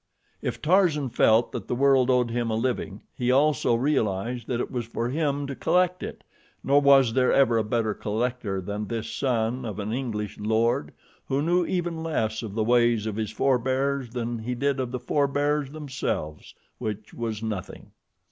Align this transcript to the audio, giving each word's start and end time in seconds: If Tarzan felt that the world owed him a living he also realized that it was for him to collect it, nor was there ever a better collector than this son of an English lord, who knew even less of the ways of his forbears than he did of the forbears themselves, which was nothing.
If 0.41 0.63
Tarzan 0.63 1.09
felt 1.09 1.51
that 1.51 1.67
the 1.67 1.75
world 1.75 2.09
owed 2.09 2.31
him 2.31 2.49
a 2.49 2.55
living 2.55 3.03
he 3.13 3.29
also 3.31 3.75
realized 3.75 4.47
that 4.47 4.59
it 4.59 4.71
was 4.71 4.87
for 4.87 5.09
him 5.09 5.45
to 5.45 5.53
collect 5.53 6.01
it, 6.01 6.23
nor 6.63 6.81
was 6.81 7.13
there 7.13 7.31
ever 7.31 7.59
a 7.59 7.63
better 7.63 7.93
collector 7.93 8.61
than 8.61 8.87
this 8.87 9.11
son 9.13 9.63
of 9.63 9.77
an 9.77 9.93
English 9.93 10.39
lord, 10.39 10.91
who 11.27 11.39
knew 11.43 11.67
even 11.67 12.01
less 12.01 12.41
of 12.41 12.55
the 12.55 12.63
ways 12.63 13.05
of 13.05 13.15
his 13.15 13.29
forbears 13.29 14.09
than 14.09 14.39
he 14.39 14.55
did 14.55 14.79
of 14.79 14.91
the 14.91 14.97
forbears 14.99 15.69
themselves, 15.69 16.55
which 16.79 17.13
was 17.13 17.43
nothing. 17.43 17.91